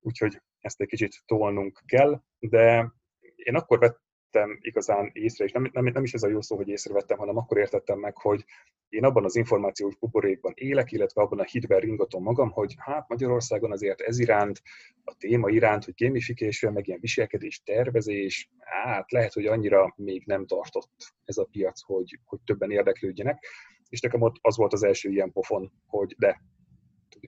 [0.00, 2.92] úgyhogy ezt egy kicsit tolnunk kell, de
[3.34, 6.68] én akkor vettem igazán észre, és nem, nem, nem is ez a jó szó, hogy
[6.68, 8.44] észrevettem, hanem akkor értettem meg, hogy
[8.88, 13.72] én abban az információs buborékban élek, illetve abban a hitben ringatom magam, hogy hát Magyarországon
[13.72, 14.62] azért ez iránt,
[15.04, 20.46] a téma iránt, hogy gamification, meg ilyen viselkedés, tervezés, hát lehet, hogy annyira még nem
[20.46, 23.44] tartott ez a piac, hogy, hogy többen érdeklődjenek.
[23.88, 26.42] És nekem ott az volt az első ilyen pofon, hogy de,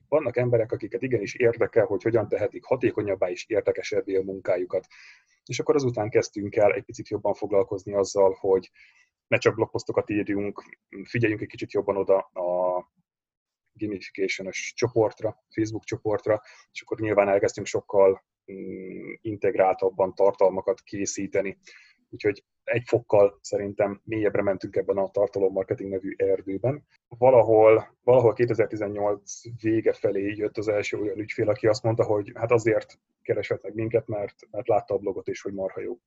[0.07, 4.87] vannak emberek, akiket igenis érdekel, hogy hogyan tehetik hatékonyabbá és érdekesebbé a munkájukat.
[5.45, 8.69] És akkor azután kezdtünk el egy picit jobban foglalkozni azzal, hogy
[9.27, 10.63] ne csak blogposztokat írjunk,
[11.03, 12.91] figyeljünk egy kicsit jobban oda a
[13.73, 21.57] gamification csoportra, Facebook csoportra, és akkor nyilván elkezdtünk sokkal mm, integráltabban tartalmakat készíteni.
[22.13, 26.85] Úgyhogy egy fokkal szerintem mélyebbre mentünk ebben a tartalommarketing nevű erdőben.
[27.07, 32.51] Valahol, valahol 2018 vége felé jött az első olyan ügyfél, aki azt mondta, hogy hát
[32.51, 35.99] azért keresett meg minket, mert, mert látta a blogot és hogy marha jó.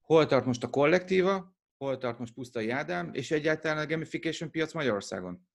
[0.00, 4.72] Hol tart most a kollektíva, hol tart most Pusztai Ádám, és egyáltalán a gamification piac
[4.72, 5.48] Magyarországon?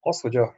[0.00, 0.54] Az, hogy a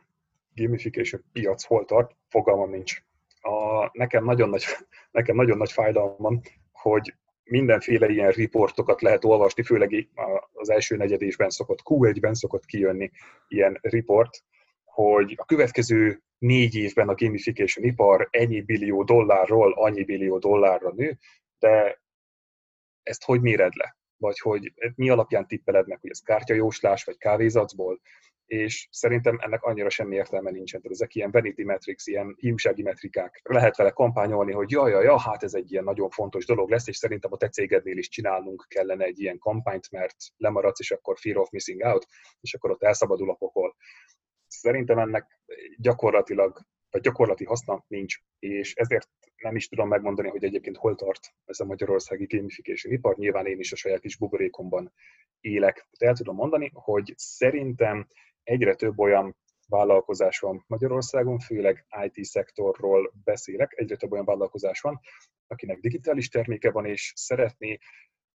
[0.55, 3.03] gamification piac hol tart, fogalmam nincs.
[3.41, 4.65] A, nekem, nagyon nagy,
[5.11, 6.41] nekem nagyon nagy fájdalmam,
[6.73, 10.09] hogy mindenféle ilyen riportokat lehet olvasni, főleg
[10.53, 13.11] az első negyedésben szokott, Q1-ben szokott kijönni
[13.49, 14.43] ilyen report,
[14.85, 21.19] hogy a következő négy évben a gamification ipar ennyi billió dollárról annyi billió dollárra nő,
[21.59, 22.03] de
[23.03, 23.97] ezt hogy méred le?
[24.17, 28.01] Vagy hogy mi alapján tippeled meg, hogy ez kártyajóslás, vagy kávézacból,
[28.47, 30.81] és szerintem ennek annyira semmi értelme nincsen.
[30.81, 33.41] Tehát ezek ilyen vanity metrics, ilyen hiúsági metrikák.
[33.45, 36.89] Lehet vele kampányolni, hogy jaj, jaj, jaj, hát ez egy ilyen nagyon fontos dolog lesz,
[36.89, 41.19] és szerintem a te cégednél is csinálnunk kellene egy ilyen kampányt, mert lemaradsz, és akkor
[41.19, 42.07] fear of missing out,
[42.41, 43.77] és akkor ott elszabadul a pokol.
[44.47, 45.41] Szerintem ennek
[45.77, 46.59] gyakorlatilag,
[46.91, 51.61] vagy gyakorlati haszna nincs, és ezért nem is tudom megmondani, hogy egyébként hol tart ez
[51.61, 53.17] a magyarországi gamification ipar.
[53.17, 54.93] Nyilván én is a saját kis buborékomban
[55.41, 55.89] élek.
[55.99, 58.09] De el tudom mondani, hogy szerintem
[58.45, 59.37] egyre több olyan
[59.69, 65.01] vállalkozás van Magyarországon, főleg IT-szektorról beszélek, egyre több olyan vállalkozás van,
[65.47, 67.79] akinek digitális terméke van, és szeretné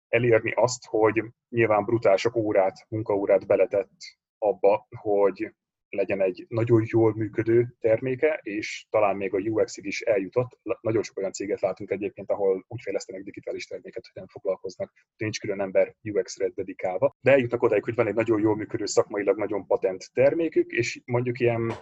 [0.09, 3.91] elérni azt, hogy nyilván brutál sok órát, munkaórát beletett
[4.39, 5.55] abba, hogy
[5.97, 10.59] legyen egy nagyon jól működő terméke, és talán még a UX-ig is eljutott.
[10.81, 15.41] Nagyon sok olyan céget látunk egyébként, ahol úgy fejlesztenek digitális terméket, hogy nem foglalkoznak, nincs
[15.41, 17.17] külön ember UX-re dedikálva.
[17.21, 21.41] De eljutnak odáig, hogy van egy nagyon jól működő, szakmailag nagyon patent termékük, és mondjuk
[21.41, 21.73] ilyen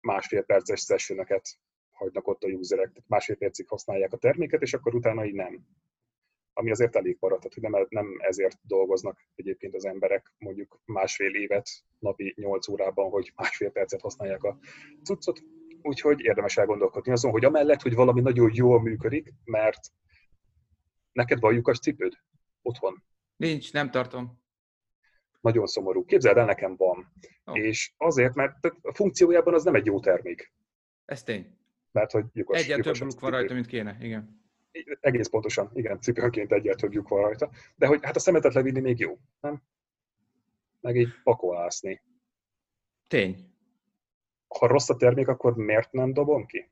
[0.00, 1.58] másfél perces sessioneket
[1.90, 5.66] hagynak ott a userek, tehát másfél percig használják a terméket, és akkor utána így nem
[6.58, 11.34] ami azért elég para, tehát hogy nem, nem ezért dolgoznak egyébként az emberek mondjuk másfél
[11.34, 11.68] évet
[11.98, 14.58] napi 8 órában, hogy másfél percet használják a
[15.02, 15.42] cuccot,
[15.82, 19.80] úgyhogy érdemes elgondolkodni azon, hogy amellett, hogy valami nagyon jól működik, mert
[21.12, 22.12] neked van lyukas cipőd
[22.62, 23.02] otthon?
[23.36, 24.42] Nincs, nem tartom.
[25.40, 26.04] Nagyon szomorú.
[26.04, 27.12] Képzeld el, nekem van.
[27.44, 27.58] Oh.
[27.58, 30.52] És azért, mert a funkciójában az nem egy jó termék.
[31.04, 31.56] Ez tény.
[31.92, 32.62] Mert hogy lyukas.
[32.62, 34.46] Egyet több luk van rajta, mint kéne, igen.
[35.00, 37.50] Egész pontosan, igen, cipőnként egyet több lyuk van rajta.
[37.76, 39.62] De hogy hát a szemetet levinni még jó, nem?
[40.80, 42.02] Meg így pakolászni.
[43.06, 43.52] Tény.
[44.58, 46.70] Ha rossz a termék, akkor miért nem dobom ki?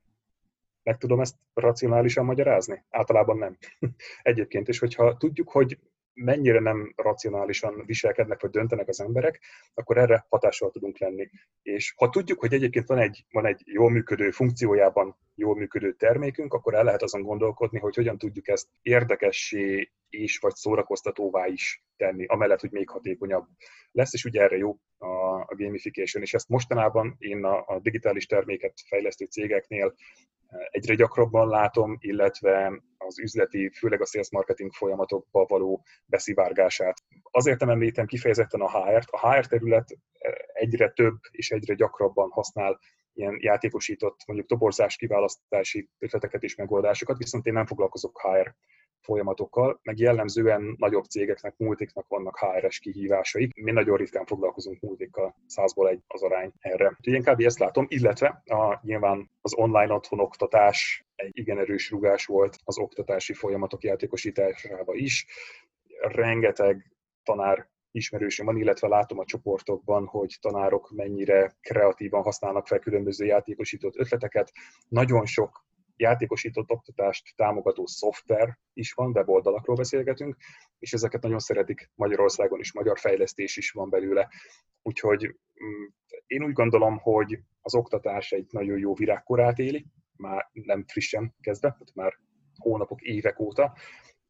[0.83, 2.83] Meg tudom ezt racionálisan magyarázni?
[2.89, 3.57] Általában nem.
[4.21, 5.79] Egyébként is, hogyha tudjuk, hogy
[6.17, 9.41] mennyire nem racionálisan viselkednek vagy döntenek az emberek,
[9.73, 11.29] akkor erre hatással tudunk lenni.
[11.61, 16.53] És ha tudjuk, hogy egyébként van egy, van egy jól működő funkciójában jól működő termékünk,
[16.53, 22.25] akkor el lehet azon gondolkodni, hogy hogyan tudjuk ezt érdekessé és vagy szórakoztatóvá is tenni,
[22.25, 23.45] amellett, hogy még hatékonyabb
[23.91, 25.07] lesz, és ugye erre jó a,
[25.39, 29.93] a gamification, és ezt mostanában én a, a digitális terméket fejlesztő cégeknél
[30.69, 37.03] egyre gyakrabban látom, illetve az üzleti, főleg a sales marketing folyamatokba való beszivárgását.
[37.31, 39.09] Azért nem említem kifejezetten a HR-t.
[39.09, 39.97] A HR terület
[40.53, 42.79] egyre több és egyre gyakrabban használ
[43.13, 48.55] ilyen játékosított, mondjuk toborzás kiválasztási ötleteket és megoldásokat, viszont én nem foglalkozok HR
[49.01, 53.61] folyamatokkal, meg jellemzően nagyobb cégeknek, multiknak vannak HR-es kihívásaik.
[53.61, 56.87] Mi nagyon ritkán foglalkozunk multikkal, százból egy az arány erre.
[56.87, 57.41] Úgyhogy én kb.
[57.41, 62.77] ezt látom, illetve a, nyilván az online otthon oktatás egy igen erős rugás volt az
[62.77, 65.25] oktatási folyamatok játékosításába is.
[65.99, 73.25] Rengeteg tanár ismerősöm van, illetve látom a csoportokban, hogy tanárok mennyire kreatívan használnak fel különböző
[73.25, 74.51] játékosított ötleteket.
[74.87, 80.35] Nagyon sok játékosított oktatást támogató szoftver is van, weboldalakról beszélgetünk,
[80.79, 84.29] és ezeket nagyon szeretik Magyarországon is, magyar fejlesztés is van belőle.
[84.81, 85.25] Úgyhogy
[85.63, 85.85] mm,
[86.27, 89.85] én úgy gondolom, hogy az oktatás egy nagyon jó virágkorát éli,
[90.17, 92.13] már nem frissen kezdve, már
[92.57, 93.73] hónapok, évek óta,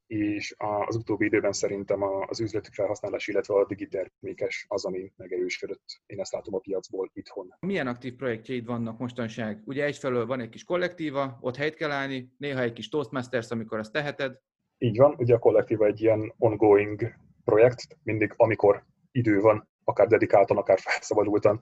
[0.08, 6.02] és az utóbbi időben szerintem az üzleti felhasználás, illetve a digitermékes az, ami megerősödött.
[6.06, 7.56] Én ezt látom a piacból itthon.
[7.60, 9.62] Milyen aktív projektjeid vannak mostanság?
[9.66, 13.80] Ugye egyfelől van egy kis kollektíva, ott helyt kell állni, néha egy kis Toastmasters, amikor
[13.80, 14.40] azt teheted.
[14.78, 20.58] Így van, ugye a kollektíva egy ilyen ongoing projekt, mindig amikor idő van, akár dedikáltan,
[20.58, 21.60] akár felszabadultan,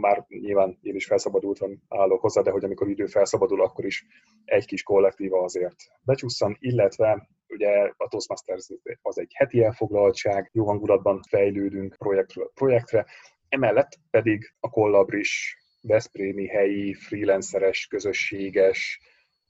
[0.00, 4.06] már nyilván én is felszabadultan állok hozzá, de hogy amikor idő felszabadul, akkor is
[4.44, 8.68] egy kis kollektíva azért becsúszan, illetve ugye a Toastmasters
[9.02, 13.06] az egy heti elfoglaltság, jó hangulatban fejlődünk projektről projektre,
[13.48, 19.00] emellett pedig a Kollabris Veszprémi helyi freelanceres, közösséges,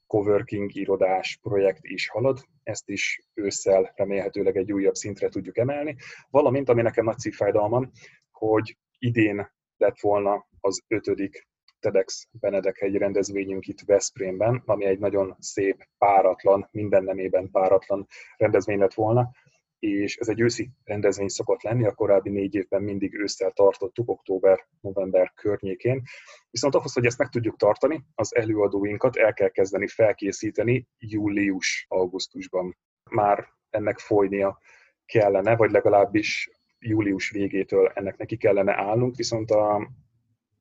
[0.06, 5.96] coworking irodás projekt is halad, ezt is ősszel remélhetőleg egy újabb szintre tudjuk emelni,
[6.30, 7.90] valamint ami nekem nagy szívfájdalmam,
[8.30, 11.48] hogy idén lett volna az ötödik
[11.80, 18.94] TEDx Benedek rendezvényünk itt Veszprémben, ami egy nagyon szép, páratlan, minden nemében páratlan rendezvény lett
[18.94, 19.30] volna,
[19.78, 25.32] és ez egy őszi rendezvény szokott lenni, a korábbi négy évben mindig ősszel tartottuk, október-november
[25.34, 26.02] környékén.
[26.50, 32.76] Viszont ahhoz, hogy ezt meg tudjuk tartani, az előadóinkat el kell kezdeni felkészíteni július-augusztusban.
[33.10, 34.58] Már ennek folynia
[35.04, 39.88] kellene, vagy legalábbis július végétől ennek neki kellene állnunk, viszont a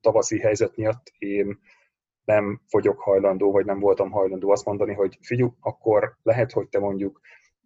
[0.02, 1.60] tavaszi helyzet miatt én
[2.24, 6.80] nem vagyok hajlandó, vagy nem voltam hajlandó azt mondani, hogy figyú, akkor lehet, hogy te
[6.80, 7.22] mondjuk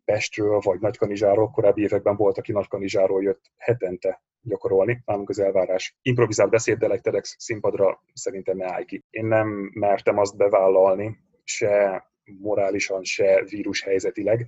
[0.06, 5.98] Pestről, vagy Nagykanizsáról, korábbi években volt, aki Nagykanizsáról jött hetente gyakorolni, nálunk az elvárás.
[6.02, 9.04] Improvizált beszéddel egy TEDx színpadra szerintem ne állj ki.
[9.10, 12.04] Én nem mertem azt bevállalni, se
[12.40, 14.46] morálisan, se vírus helyzetileg,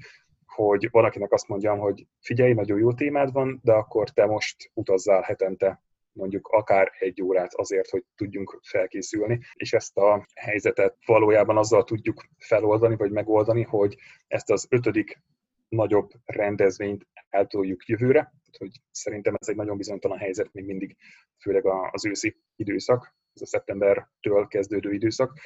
[0.53, 4.71] hogy van, akinek azt mondjam, hogy figyelj, nagyon jó témád van, de akkor te most
[4.73, 5.81] utazzál hetente
[6.13, 12.25] mondjuk akár egy órát azért, hogy tudjunk felkészülni, és ezt a helyzetet valójában azzal tudjuk
[12.37, 15.21] feloldani, vagy megoldani, hogy ezt az ötödik
[15.69, 20.97] nagyobb rendezvényt eltoljuk jövőre, hogy szerintem ez egy nagyon bizonytalan helyzet még mindig,
[21.39, 25.39] főleg az őszi időszak, ez a szeptembertől kezdődő időszak,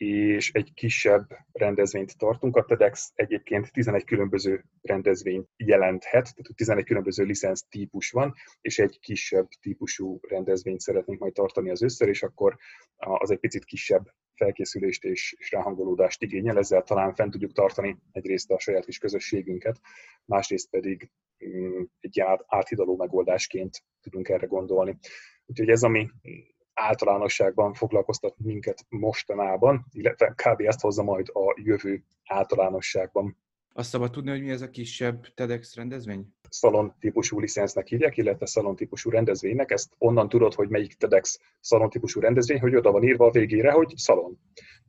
[0.00, 2.56] és egy kisebb rendezvényt tartunk.
[2.56, 8.98] A TEDx egyébként 11 különböző rendezvényt jelenthet, tehát 11 különböző licensz típus van, és egy
[9.00, 12.56] kisebb típusú rendezvényt szeretnénk majd tartani az összer, és akkor
[12.96, 18.50] az egy picit kisebb felkészülést és, és ráhangolódást igényel, ezzel talán fent tudjuk tartani egyrészt
[18.50, 19.80] a saját kis közösségünket,
[20.24, 21.10] másrészt pedig
[21.46, 24.98] mm, egy áthidaló megoldásként tudunk erre gondolni.
[25.46, 26.10] Úgyhogy ez, ami
[26.80, 30.60] általánosságban foglalkoztat minket mostanában, illetve kb.
[30.60, 33.36] ezt hozza majd a jövő általánosságban.
[33.72, 36.26] Azt szabad tudni, hogy mi ez a kisebb TEDx rendezvény?
[36.48, 39.70] Szalon típusú licensznek hívják, illetve szalon típusú rendezvénynek.
[39.70, 43.70] Ezt onnan tudod, hogy melyik TEDx szalon típusú rendezvény, hogy oda van írva a végére,
[43.70, 44.38] hogy szalon.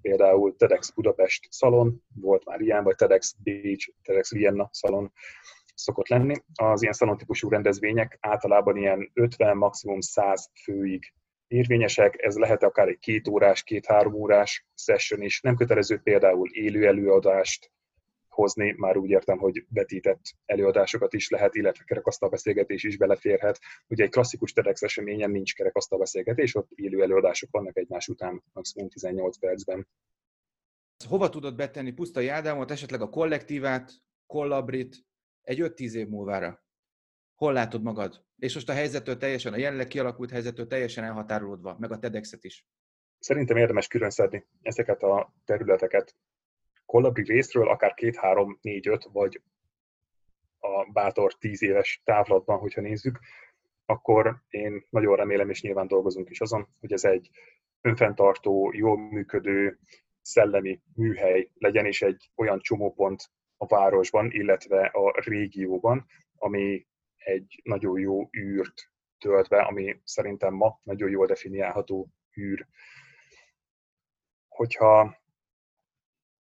[0.01, 5.12] Például TEDx Budapest szalon, volt már ilyen, vagy TEDx Bécs, TEDx Vienna szalon
[5.75, 6.36] szokott lenni.
[6.54, 11.13] Az ilyen szalon típusú rendezvények általában ilyen 50, maximum 100 főig
[11.52, 16.88] érvényesek, ez lehet akár egy két órás, két-három órás session is, nem kötelező például élő
[16.88, 17.72] előadást
[18.28, 23.60] hozni, már úgy értem, hogy betített előadásokat is lehet, illetve kerekasztalbeszélgetés is beleférhet.
[23.88, 29.38] Ugye egy klasszikus TEDx eseményen nincs kerekasztalbeszélgetés, ott élő előadások vannak egymás után maximum 18
[29.38, 29.88] percben.
[31.08, 33.92] Hova tudod betenni Pusztai Ádámot, esetleg a kollektívát,
[34.26, 34.98] kollabrit
[35.42, 36.64] egy 5-10 év múlvára?
[37.41, 38.23] Hol látod magad?
[38.38, 42.65] És most a helyzettől teljesen, a jelenleg kialakult helyzettől teljesen elhatárolódva, meg a TEDx-et is.
[43.19, 46.15] Szerintem érdemes külön szedni ezeket a területeket.
[46.86, 49.41] Kollabri részről akár két, három, négy, öt, vagy
[50.60, 53.19] a bátor tíz éves távlatban, hogyha nézzük,
[53.86, 57.30] akkor én nagyon remélem, és nyilván dolgozunk is azon, hogy ez egy
[57.82, 59.80] önfenntartó, jól működő,
[60.21, 66.89] szellemi műhely legyen, és egy olyan csomópont a városban, illetve a régióban, ami
[67.24, 72.08] egy nagyon jó űrt tölt be, ami szerintem ma nagyon jól definiálható
[72.38, 72.68] űr.
[74.48, 75.18] Hogyha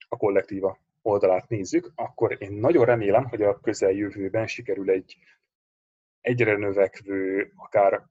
[0.09, 5.17] a kollektíva oldalát nézzük, akkor én nagyon remélem, hogy a közeljövőben sikerül egy
[6.21, 8.07] egyre növekvő, akár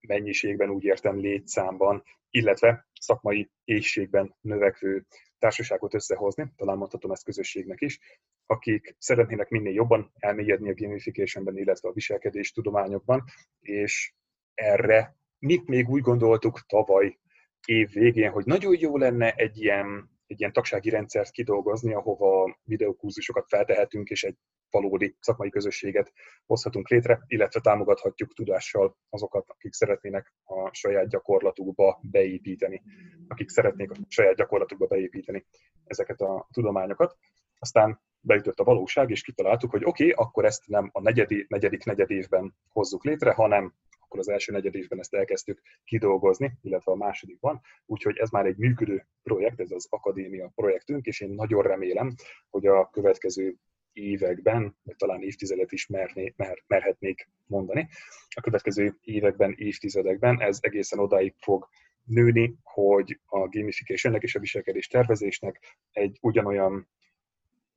[0.00, 5.06] mennyiségben, úgy értem létszámban, illetve szakmai éjségben növekvő
[5.38, 8.00] társaságot összehozni, talán mondhatom ezt közösségnek is,
[8.46, 13.24] akik szeretnének minél jobban elmélyedni a gamificationben, illetve a viselkedés tudományokban,
[13.60, 14.14] és
[14.54, 17.18] erre mit még úgy gondoltuk tavaly
[17.66, 23.48] év végén, hogy nagyon jó lenne egy ilyen, egy ilyen tagsági rendszert kidolgozni, ahova videókúzusokat
[23.48, 24.36] feltehetünk, és egy
[24.70, 26.12] valódi szakmai közösséget
[26.46, 32.82] hozhatunk létre, illetve támogathatjuk tudással azokat, akik szeretnének a saját gyakorlatukba beépíteni,
[33.28, 35.46] akik szeretnék a saját gyakorlatukba beépíteni
[35.84, 37.16] ezeket a tudományokat.
[37.58, 41.84] Aztán beütött a valóság, és kitaláltuk, hogy oké, okay, akkor ezt nem a negyedi, negyedik
[41.84, 46.96] negyed évben hozzuk létre, hanem akkor az első negyed évben ezt elkezdtük kidolgozni, illetve a
[46.96, 47.60] másodikban.
[47.86, 52.14] Úgyhogy ez már egy működő projekt, ez az akadémia projektünk, és én nagyon remélem,
[52.50, 53.56] hogy a következő
[53.92, 57.88] években, vagy talán évtizedet is merné, mer, merhetnék mondani,
[58.28, 61.68] a következő években, évtizedekben ez egészen odáig fog
[62.04, 66.88] nőni, hogy a gamificationnek és a viselkedés tervezésnek egy ugyanolyan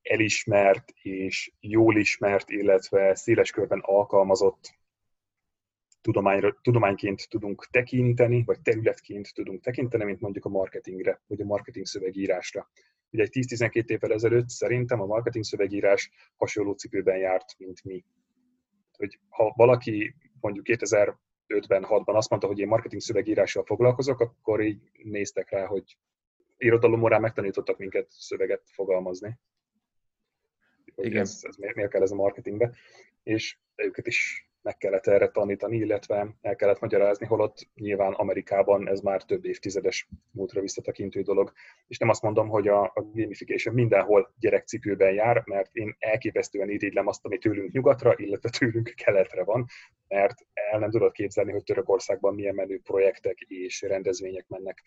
[0.07, 4.75] elismert és jól ismert, illetve széles körben alkalmazott
[6.01, 11.85] tudományra, tudományként tudunk tekinteni, vagy területként tudunk tekinteni, mint mondjuk a marketingre, vagy a marketing
[11.85, 12.69] szövegírásra.
[13.11, 18.05] Ugye egy 10-12 évvel ezelőtt szerintem a marketing szövegírás hasonló cipőben járt, mint mi.
[18.91, 24.91] Hogy ha valaki mondjuk 2005-ben, 6-ban azt mondta, hogy én marketing szövegírással foglalkozok, akkor így
[25.03, 25.97] néztek rá, hogy
[26.57, 29.37] irodalomorán megtanítottak minket szöveget fogalmazni.
[30.97, 31.21] Igen.
[31.21, 32.71] Ez, ez miért, miért kell ez a marketingbe?
[33.23, 38.99] És őket is meg kellett erre tanítani, illetve el kellett magyarázni, holott nyilván Amerikában ez
[38.99, 41.51] már több évtizedes múltra visszatekintő dolog.
[41.87, 47.07] És nem azt mondom, hogy a, a gamification mindenhol gyerekcipőben jár, mert én elképesztően irigylem
[47.07, 49.65] azt, ami tőlünk nyugatra, illetve tőlünk keletre van,
[50.07, 50.35] mert
[50.71, 54.83] el nem tudod képzelni, hogy Törökországban milyen menő projektek és rendezvények mennek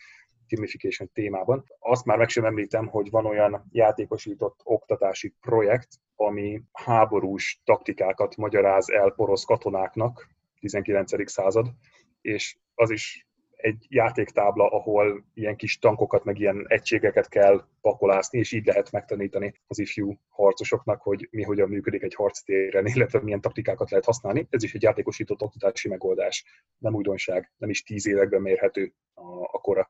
[0.48, 1.64] gamification témában.
[1.78, 5.88] Azt már meg sem említem, hogy van olyan játékosított oktatási projekt,
[6.20, 10.28] ami háborús taktikákat magyaráz el porosz katonáknak,
[10.58, 11.30] 19.
[11.30, 11.72] század,
[12.20, 18.52] és az is egy játéktábla, ahol ilyen kis tankokat, meg ilyen egységeket kell pakolászni, és
[18.52, 23.90] így lehet megtanítani az ifjú harcosoknak, hogy mi hogyan működik egy harctéren, illetve milyen taktikákat
[23.90, 24.46] lehet használni.
[24.50, 26.44] Ez is egy játékosított oktatási megoldás,
[26.78, 29.88] nem újdonság, nem is tíz években mérhető a, a kora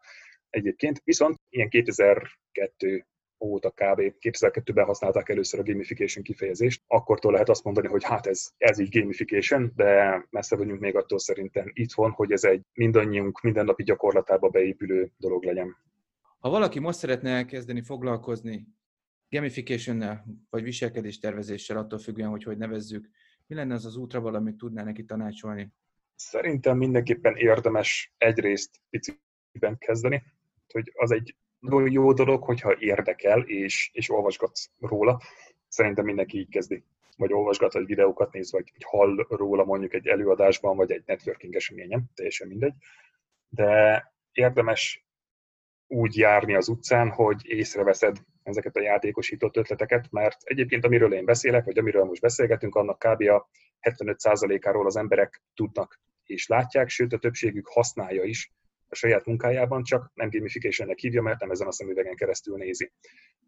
[0.50, 1.00] egyébként.
[1.04, 3.06] Viszont ilyen 2002
[3.40, 4.00] óta kb.
[4.20, 8.98] 2002-ben használták először a gamification kifejezést, akkortól lehet azt mondani, hogy hát ez, ez így
[8.98, 15.12] gamification, de messze vagyunk még attól szerintem itthon, hogy ez egy mindannyiunk mindennapi gyakorlatába beépülő
[15.16, 15.76] dolog legyen.
[16.38, 18.66] Ha valaki most szeretne elkezdeni foglalkozni
[19.28, 23.08] gamification vagy viselkedéstervezéssel, attól függően, hogy hogy nevezzük,
[23.46, 25.72] mi lenne az az útra valamit tudná neki tanácsolni?
[26.14, 30.22] Szerintem mindenképpen érdemes egyrészt piciben kezdeni,
[30.72, 31.36] hogy az egy
[31.86, 35.20] jó dolog, hogyha érdekel, és, és olvasgatsz róla.
[35.68, 36.84] Szerintem mindenki így kezdi.
[37.16, 41.54] Vagy olvasgat, vagy videókat néz, vagy, vagy hall róla mondjuk egy előadásban, vagy egy networking
[41.54, 42.74] eseményen, teljesen mindegy.
[43.48, 45.04] De érdemes
[45.86, 51.64] úgy járni az utcán, hogy észreveszed ezeket a játékosított ötleteket, mert egyébként amiről én beszélek,
[51.64, 53.22] vagy amiről most beszélgetünk, annak kb.
[53.22, 53.48] a
[53.80, 58.52] 75%-áról az emberek tudnak és látják, sőt a többségük használja is
[58.90, 62.92] a saját munkájában, csak nem gamificationnek hívja, mert nem ezen a szemüvegen keresztül nézi.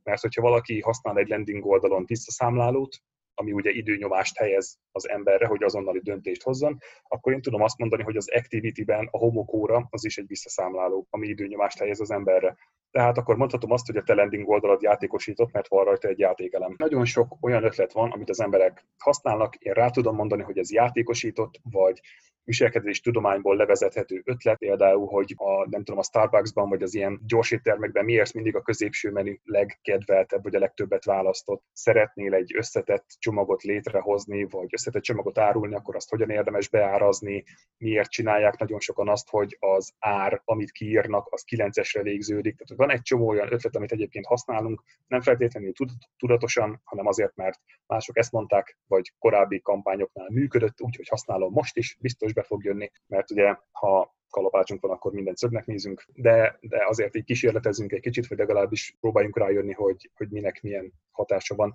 [0.03, 2.97] Mert hogyha valaki használ egy landing oldalon visszaszámlálót,
[3.35, 8.03] ami ugye időnyomást helyez az emberre, hogy azonnali döntést hozzon, akkor én tudom azt mondani,
[8.03, 12.57] hogy az Activity-ben a homokóra az is egy visszaszámláló, ami időnyomást helyez az emberre.
[12.91, 16.75] Tehát akkor mondhatom azt, hogy a te landing oldalad játékosított, mert van rajta egy játékelem.
[16.77, 20.73] Nagyon sok olyan ötlet van, amit az emberek használnak, én rá tudom mondani, hogy ez
[20.73, 22.01] játékosított, vagy
[22.45, 28.05] viselkedés tudományból levezethető ötlet, például, hogy a, nem tudom, a Starbucksban, vagy az ilyen gyorséttermekben
[28.05, 31.63] miért mindig a középső menü legkedveltebb, vagy a legtöbbet választott.
[31.73, 37.45] Szeretnél egy összetett csomagot létrehozni, vagy összetett csomagot árulni, akkor azt hogyan érdemes beárazni,
[37.79, 42.57] miért csinálják nagyon sokan azt, hogy az ár, amit kiírnak, az 9-esre végződik.
[42.57, 45.73] Tehát van egy csomó olyan ötlet, amit egyébként használunk, nem feltétlenül
[46.19, 51.97] tudatosan, hanem azért, mert mások ezt mondták, vagy korábbi kampányoknál működött, úgyhogy használom most is,
[52.01, 56.87] biztos be fog jönni, mert ugye ha kalapácsunk van, akkor mindent szögnek nézünk, de, de
[56.89, 61.73] azért így kísérletezünk egy kicsit, vagy legalábbis próbáljunk rájönni, hogy, hogy minek milyen hatása van.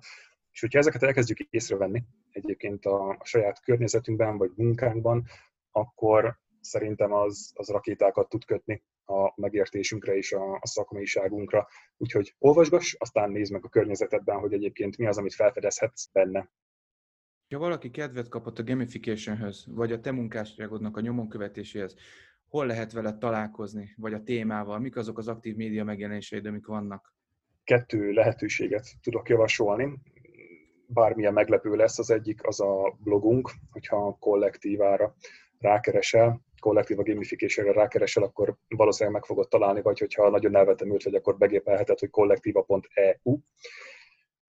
[0.52, 5.24] És hogyha ezeket elkezdjük észrevenni egyébként a, a saját környezetünkben, vagy munkánkban,
[5.70, 11.68] akkor szerintem az, az rakétákat tud kötni a megértésünkre és a, a szakmaiságunkra.
[11.96, 16.50] Úgyhogy olvasgass, aztán nézd meg a környezetedben, hogy egyébként mi az, amit felfedezhetsz benne.
[17.48, 21.94] Ha valaki kedvet kapott a gamificationhöz, vagy a te munkásságodnak a nyomon követéséhez,
[22.48, 27.14] hol lehet vele találkozni, vagy a témával, mik azok az aktív média megjelenéseid, amik vannak?
[27.64, 29.98] Kettő lehetőséget tudok javasolni.
[30.90, 35.14] Bármilyen meglepő lesz, az egyik az a blogunk, hogyha a kollektívára
[35.58, 41.14] rákeresel, kollektív a gamification rákeresel, akkor valószínűleg meg fogod találni, vagy hogyha nagyon elvetemült vagy,
[41.14, 43.38] akkor begépelheted, hogy kollektíva.eu,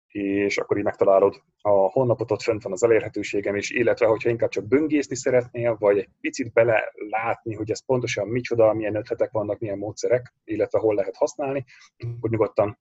[0.07, 4.49] és akkor így megtalálod a honlapot, ott fent van az elérhetőségem is, illetve hogyha inkább
[4.49, 9.77] csak böngészni szeretnél, vagy egy picit belelátni, hogy ez pontosan micsoda, milyen ötletek vannak, milyen
[9.77, 11.65] módszerek, illetve hol lehet használni,
[12.17, 12.79] akkor nyugodtan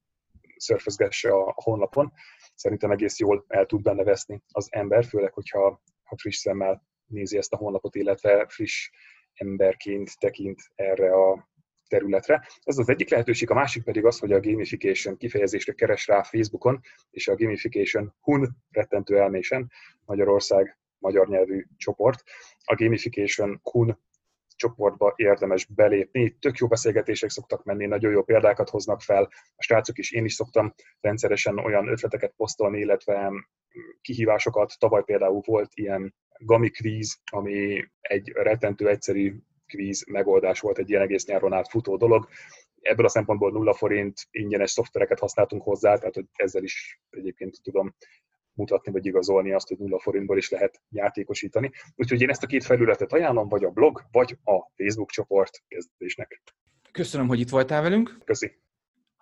[0.65, 2.13] szörfözgesse a honlapon.
[2.55, 7.37] Szerintem egész jól el tud benne veszni az ember, főleg, hogyha ha friss szemmel nézi
[7.37, 8.91] ezt a honlapot, illetve friss
[9.35, 11.49] emberként tekint erre a
[11.89, 12.49] területre.
[12.63, 16.81] Ez az egyik lehetőség, a másik pedig az, hogy a gamification kifejezésre keres rá Facebookon,
[17.11, 19.71] és a gamification hun rettentő elmésen
[20.05, 22.23] Magyarország magyar nyelvű csoport.
[22.65, 23.99] A gamification hun
[24.57, 26.37] csoportba érdemes belépni.
[26.39, 29.23] Tök jó beszélgetések szoktak menni, nagyon jó példákat hoznak fel.
[29.57, 33.33] A srácok is, én is szoktam rendszeresen olyan ötleteket posztolni, illetve
[34.01, 34.79] kihívásokat.
[34.79, 39.35] Tavaly például volt ilyen Gami kvíz, ami egy rettentő egyszerű
[39.67, 42.29] kvíz megoldás volt, egy ilyen egész nyáron át futó dolog.
[42.81, 47.95] Ebből a szempontból nulla forint ingyenes szoftvereket használtunk hozzá, tehát hogy ezzel is egyébként tudom
[48.55, 51.71] mutatni vagy igazolni azt, hogy nulla forintból is lehet játékosítani.
[51.97, 56.43] Úgyhogy én ezt a két felületet ajánlom, vagy a blog, vagy a Facebook csoport kezdésnek.
[56.93, 58.19] Köszönöm, hogy itt voltál velünk.
[58.25, 58.63] Köszi.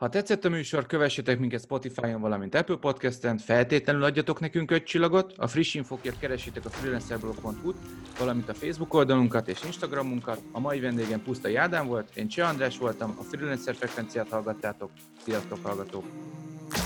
[0.03, 5.33] Ha tetszett a műsor, kövessetek minket Spotify-on, valamint Apple Podcast-en, feltétlenül adjatok nekünk öt csillagot,
[5.37, 7.77] a friss infokért keresétek a freelancerblog.hu-t,
[8.19, 10.41] valamint a Facebook oldalunkat és Instagramunkat.
[10.53, 14.91] A mai vendégem Puszta Jádán volt, én Cseh András voltam, a Freelancer frekvenciát hallgattátok.
[15.25, 16.05] Sziasztok, hallgatók!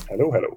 [0.06, 0.56] Hello, hello!